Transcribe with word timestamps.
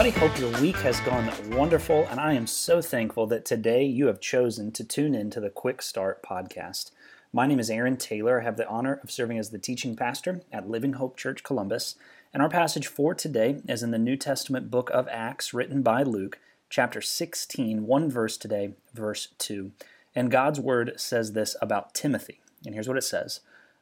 Everybody, 0.00 0.26
hope 0.26 0.40
your 0.40 0.62
week 0.62 0.76
has 0.76 0.98
gone 1.00 1.30
wonderful, 1.50 2.06
and 2.06 2.18
I 2.18 2.32
am 2.32 2.46
so 2.46 2.80
thankful 2.80 3.26
that 3.26 3.44
today 3.44 3.84
you 3.84 4.06
have 4.06 4.18
chosen 4.18 4.72
to 4.72 4.82
tune 4.82 5.14
in 5.14 5.28
to 5.28 5.40
the 5.40 5.50
Quick 5.50 5.82
Start 5.82 6.22
podcast. 6.22 6.90
My 7.34 7.46
name 7.46 7.60
is 7.60 7.68
Aaron 7.68 7.98
Taylor. 7.98 8.40
I 8.40 8.44
have 8.44 8.56
the 8.56 8.66
honor 8.66 8.98
of 9.02 9.10
serving 9.10 9.36
as 9.38 9.50
the 9.50 9.58
teaching 9.58 9.94
pastor 9.94 10.40
at 10.50 10.70
Living 10.70 10.94
Hope 10.94 11.18
Church 11.18 11.42
Columbus, 11.42 11.96
and 12.32 12.42
our 12.42 12.48
passage 12.48 12.86
for 12.86 13.14
today 13.14 13.60
is 13.68 13.82
in 13.82 13.90
the 13.90 13.98
New 13.98 14.16
Testament 14.16 14.70
book 14.70 14.88
of 14.88 15.06
Acts, 15.08 15.52
written 15.52 15.82
by 15.82 16.02
Luke, 16.02 16.38
chapter 16.70 17.02
16, 17.02 17.86
one 17.86 18.10
verse 18.10 18.38
today, 18.38 18.72
verse 18.94 19.28
2. 19.36 19.70
And 20.14 20.30
God's 20.30 20.58
word 20.58 20.94
says 20.96 21.34
this 21.34 21.56
about 21.60 21.92
Timothy, 21.92 22.40
and 22.64 22.72
here's 22.72 22.88
what 22.88 22.96
it 22.96 23.04
says 23.04 23.40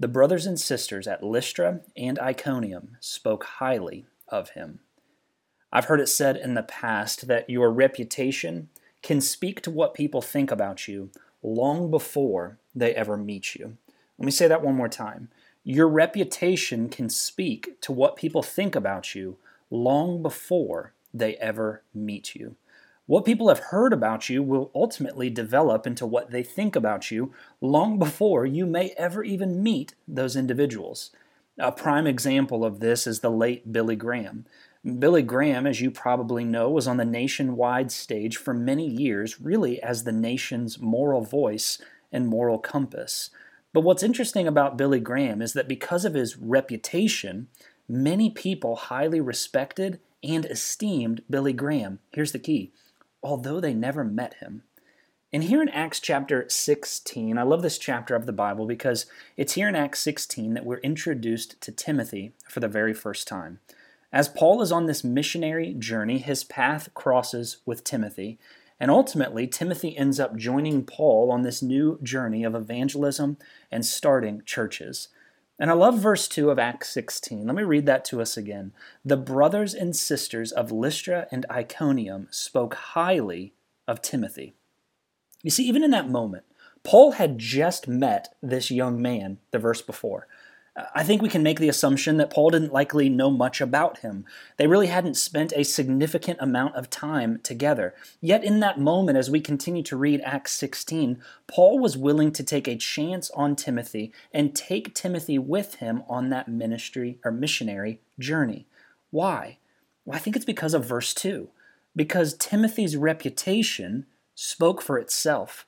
The 0.00 0.08
brothers 0.08 0.44
and 0.44 0.58
sisters 0.58 1.06
at 1.06 1.22
Lystra 1.22 1.82
and 1.96 2.18
Iconium 2.18 2.96
spoke 2.98 3.44
highly 3.44 4.06
of 4.26 4.50
him. 4.50 4.80
I've 5.72 5.86
heard 5.86 6.00
it 6.00 6.08
said 6.08 6.36
in 6.36 6.54
the 6.54 6.62
past 6.62 7.28
that 7.28 7.48
your 7.48 7.70
reputation 7.70 8.68
can 9.02 9.20
speak 9.20 9.62
to 9.62 9.70
what 9.70 9.94
people 9.94 10.20
think 10.20 10.50
about 10.50 10.88
you 10.88 11.10
long 11.42 11.90
before 11.90 12.58
they 12.74 12.94
ever 12.94 13.16
meet 13.16 13.54
you. 13.54 13.76
Let 14.18 14.26
me 14.26 14.32
say 14.32 14.48
that 14.48 14.62
one 14.62 14.74
more 14.74 14.88
time. 14.88 15.28
Your 15.64 15.88
reputation 15.88 16.88
can 16.88 17.08
speak 17.08 17.80
to 17.82 17.92
what 17.92 18.16
people 18.16 18.42
think 18.42 18.74
about 18.74 19.14
you 19.14 19.36
long 19.70 20.22
before 20.22 20.92
they 21.12 21.36
ever 21.36 21.82
meet 21.94 22.34
you. 22.34 22.56
What 23.06 23.24
people 23.24 23.48
have 23.48 23.58
heard 23.58 23.92
about 23.92 24.28
you 24.28 24.42
will 24.42 24.70
ultimately 24.74 25.30
develop 25.30 25.86
into 25.86 26.06
what 26.06 26.30
they 26.30 26.42
think 26.42 26.76
about 26.76 27.10
you 27.10 27.32
long 27.60 27.98
before 27.98 28.46
you 28.46 28.66
may 28.66 28.90
ever 28.96 29.24
even 29.24 29.62
meet 29.62 29.94
those 30.06 30.36
individuals. 30.36 31.10
A 31.58 31.72
prime 31.72 32.06
example 32.06 32.64
of 32.64 32.80
this 32.80 33.06
is 33.06 33.20
the 33.20 33.30
late 33.30 33.72
Billy 33.72 33.96
Graham. 33.96 34.46
Billy 34.98 35.22
Graham, 35.22 35.66
as 35.66 35.82
you 35.82 35.90
probably 35.90 36.42
know, 36.42 36.70
was 36.70 36.86
on 36.86 36.96
the 36.96 37.04
nationwide 37.04 37.92
stage 37.92 38.38
for 38.38 38.54
many 38.54 38.86
years, 38.86 39.38
really 39.38 39.82
as 39.82 40.04
the 40.04 40.12
nation's 40.12 40.80
moral 40.80 41.20
voice 41.20 41.78
and 42.10 42.26
moral 42.26 42.58
compass. 42.58 43.28
But 43.74 43.82
what's 43.82 44.02
interesting 44.02 44.48
about 44.48 44.78
Billy 44.78 44.98
Graham 44.98 45.42
is 45.42 45.52
that 45.52 45.68
because 45.68 46.06
of 46.06 46.14
his 46.14 46.38
reputation, 46.38 47.48
many 47.88 48.30
people 48.30 48.74
highly 48.74 49.20
respected 49.20 50.00
and 50.24 50.46
esteemed 50.46 51.22
Billy 51.28 51.52
Graham. 51.52 51.98
Here's 52.12 52.32
the 52.32 52.38
key 52.38 52.72
although 53.22 53.60
they 53.60 53.74
never 53.74 54.02
met 54.02 54.32
him. 54.34 54.62
And 55.30 55.44
here 55.44 55.60
in 55.60 55.68
Acts 55.68 56.00
chapter 56.00 56.46
16, 56.48 57.36
I 57.36 57.42
love 57.42 57.60
this 57.60 57.76
chapter 57.76 58.14
of 58.14 58.24
the 58.24 58.32
Bible 58.32 58.66
because 58.66 59.04
it's 59.36 59.52
here 59.52 59.68
in 59.68 59.76
Acts 59.76 60.00
16 60.00 60.54
that 60.54 60.64
we're 60.64 60.78
introduced 60.78 61.60
to 61.60 61.70
Timothy 61.70 62.32
for 62.48 62.60
the 62.60 62.66
very 62.66 62.94
first 62.94 63.28
time. 63.28 63.60
As 64.12 64.28
Paul 64.28 64.60
is 64.60 64.72
on 64.72 64.86
this 64.86 65.04
missionary 65.04 65.72
journey, 65.74 66.18
his 66.18 66.42
path 66.42 66.92
crosses 66.94 67.58
with 67.64 67.84
Timothy, 67.84 68.38
and 68.80 68.90
ultimately, 68.90 69.46
Timothy 69.46 69.96
ends 69.96 70.18
up 70.18 70.36
joining 70.36 70.84
Paul 70.84 71.30
on 71.30 71.42
this 71.42 71.62
new 71.62 71.98
journey 72.02 72.44
of 72.44 72.54
evangelism 72.54 73.36
and 73.70 73.84
starting 73.84 74.42
churches. 74.46 75.08
And 75.58 75.70
I 75.70 75.74
love 75.74 75.98
verse 75.98 76.26
2 76.26 76.50
of 76.50 76.58
Acts 76.58 76.88
16. 76.88 77.46
Let 77.46 77.54
me 77.54 77.62
read 77.62 77.84
that 77.84 78.06
to 78.06 78.22
us 78.22 78.38
again. 78.38 78.72
The 79.04 79.18
brothers 79.18 79.74
and 79.74 79.94
sisters 79.94 80.50
of 80.50 80.72
Lystra 80.72 81.26
and 81.30 81.44
Iconium 81.50 82.28
spoke 82.30 82.74
highly 82.74 83.52
of 83.86 84.00
Timothy. 84.00 84.54
You 85.42 85.50
see, 85.50 85.68
even 85.68 85.84
in 85.84 85.90
that 85.90 86.08
moment, 86.08 86.44
Paul 86.82 87.12
had 87.12 87.38
just 87.38 87.86
met 87.86 88.34
this 88.42 88.70
young 88.70 89.02
man 89.02 89.38
the 89.50 89.58
verse 89.58 89.82
before. 89.82 90.26
I 90.94 91.02
think 91.02 91.20
we 91.20 91.28
can 91.28 91.42
make 91.42 91.58
the 91.58 91.68
assumption 91.68 92.16
that 92.18 92.30
Paul 92.30 92.50
didn't 92.50 92.72
likely 92.72 93.08
know 93.08 93.30
much 93.30 93.60
about 93.60 93.98
him. 93.98 94.24
They 94.56 94.68
really 94.68 94.86
hadn't 94.86 95.16
spent 95.16 95.52
a 95.54 95.64
significant 95.64 96.38
amount 96.40 96.76
of 96.76 96.88
time 96.88 97.40
together. 97.42 97.94
Yet, 98.20 98.44
in 98.44 98.60
that 98.60 98.78
moment, 98.78 99.18
as 99.18 99.28
we 99.28 99.40
continue 99.40 99.82
to 99.82 99.96
read 99.96 100.20
Acts 100.24 100.52
16, 100.52 101.20
Paul 101.48 101.80
was 101.80 101.96
willing 101.96 102.30
to 102.32 102.44
take 102.44 102.68
a 102.68 102.76
chance 102.76 103.30
on 103.32 103.56
Timothy 103.56 104.12
and 104.32 104.54
take 104.54 104.94
Timothy 104.94 105.38
with 105.38 105.76
him 105.76 106.04
on 106.08 106.28
that 106.30 106.48
ministry 106.48 107.18
or 107.24 107.32
missionary 107.32 108.00
journey. 108.18 108.66
Why? 109.10 109.58
Well, 110.04 110.16
I 110.16 110.20
think 110.20 110.36
it's 110.36 110.44
because 110.44 110.72
of 110.72 110.84
verse 110.84 111.12
2. 111.14 111.48
Because 111.96 112.34
Timothy's 112.34 112.96
reputation 112.96 114.06
spoke 114.36 114.80
for 114.80 114.98
itself. 114.98 115.66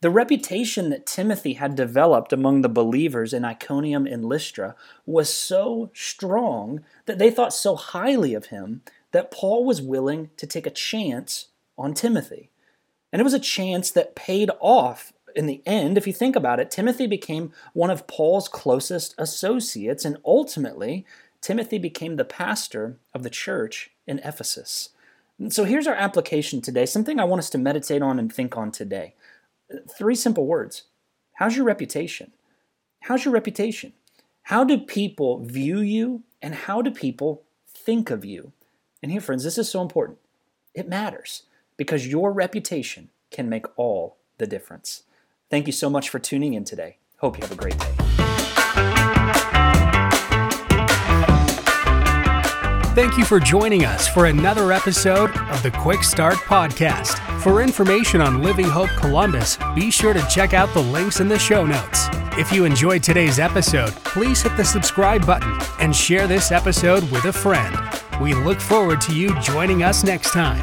The 0.00 0.10
reputation 0.10 0.90
that 0.90 1.06
Timothy 1.06 1.54
had 1.54 1.74
developed 1.74 2.32
among 2.32 2.62
the 2.62 2.68
believers 2.68 3.32
in 3.32 3.44
Iconium 3.44 4.06
and 4.06 4.24
Lystra 4.24 4.76
was 5.04 5.32
so 5.32 5.90
strong 5.92 6.84
that 7.06 7.18
they 7.18 7.30
thought 7.30 7.52
so 7.52 7.74
highly 7.74 8.32
of 8.32 8.46
him 8.46 8.82
that 9.10 9.32
Paul 9.32 9.64
was 9.64 9.82
willing 9.82 10.30
to 10.36 10.46
take 10.46 10.66
a 10.66 10.70
chance 10.70 11.46
on 11.76 11.94
Timothy. 11.94 12.50
And 13.12 13.18
it 13.18 13.24
was 13.24 13.34
a 13.34 13.40
chance 13.40 13.90
that 13.90 14.14
paid 14.14 14.50
off 14.60 15.12
in 15.34 15.46
the 15.46 15.62
end. 15.66 15.98
If 15.98 16.06
you 16.06 16.12
think 16.12 16.36
about 16.36 16.60
it, 16.60 16.70
Timothy 16.70 17.08
became 17.08 17.52
one 17.72 17.90
of 17.90 18.06
Paul's 18.06 18.48
closest 18.48 19.14
associates, 19.18 20.04
and 20.04 20.18
ultimately, 20.24 21.06
Timothy 21.40 21.78
became 21.78 22.16
the 22.16 22.24
pastor 22.24 22.98
of 23.14 23.22
the 23.22 23.30
church 23.30 23.90
in 24.06 24.20
Ephesus. 24.20 24.90
And 25.38 25.52
so 25.52 25.64
here's 25.64 25.86
our 25.86 25.94
application 25.94 26.60
today, 26.60 26.86
something 26.86 27.18
I 27.18 27.24
want 27.24 27.40
us 27.40 27.50
to 27.50 27.58
meditate 27.58 28.02
on 28.02 28.18
and 28.18 28.32
think 28.32 28.56
on 28.56 28.72
today. 28.72 29.14
Three 29.96 30.14
simple 30.14 30.46
words. 30.46 30.84
How's 31.34 31.56
your 31.56 31.66
reputation? 31.66 32.32
How's 33.00 33.24
your 33.24 33.34
reputation? 33.34 33.92
How 34.42 34.64
do 34.64 34.78
people 34.78 35.44
view 35.44 35.80
you 35.80 36.22
and 36.40 36.54
how 36.54 36.82
do 36.82 36.90
people 36.90 37.42
think 37.66 38.10
of 38.10 38.24
you? 38.24 38.52
And 39.02 39.12
here, 39.12 39.20
friends, 39.20 39.44
this 39.44 39.58
is 39.58 39.70
so 39.70 39.82
important. 39.82 40.18
It 40.74 40.88
matters 40.88 41.44
because 41.76 42.06
your 42.06 42.32
reputation 42.32 43.10
can 43.30 43.48
make 43.48 43.66
all 43.76 44.16
the 44.38 44.46
difference. 44.46 45.02
Thank 45.50 45.66
you 45.66 45.72
so 45.72 45.90
much 45.90 46.08
for 46.08 46.18
tuning 46.18 46.54
in 46.54 46.64
today. 46.64 46.98
Hope 47.18 47.36
you 47.36 47.42
have 47.42 47.52
a 47.52 47.56
great 47.56 47.78
day. 47.78 47.94
Thank 52.94 53.16
you 53.16 53.24
for 53.24 53.38
joining 53.38 53.84
us 53.84 54.08
for 54.08 54.26
another 54.26 54.72
episode 54.72 55.30
of 55.30 55.62
the 55.62 55.70
Quick 55.70 56.02
Start 56.02 56.34
Podcast. 56.34 57.27
For 57.48 57.62
information 57.62 58.20
on 58.20 58.42
Living 58.42 58.68
Hope 58.68 58.90
Columbus, 58.90 59.56
be 59.74 59.90
sure 59.90 60.12
to 60.12 60.20
check 60.28 60.52
out 60.52 60.70
the 60.74 60.82
links 60.82 61.20
in 61.20 61.28
the 61.28 61.38
show 61.38 61.64
notes. 61.64 62.08
If 62.36 62.52
you 62.52 62.66
enjoyed 62.66 63.02
today's 63.02 63.38
episode, 63.38 63.92
please 64.04 64.42
hit 64.42 64.54
the 64.58 64.64
subscribe 64.66 65.24
button 65.24 65.58
and 65.80 65.96
share 65.96 66.26
this 66.26 66.52
episode 66.52 67.10
with 67.10 67.24
a 67.24 67.32
friend. 67.32 67.74
We 68.20 68.34
look 68.34 68.60
forward 68.60 69.00
to 69.00 69.14
you 69.14 69.34
joining 69.40 69.82
us 69.82 70.04
next 70.04 70.32
time. 70.32 70.60